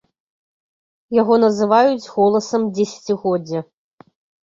[1.21, 3.67] Яго называюць голасам дзесяцігоддзя.